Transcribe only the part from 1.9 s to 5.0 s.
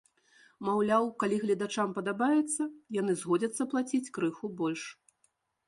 падабаецца, яны згодзяцца плаціць крыху больш.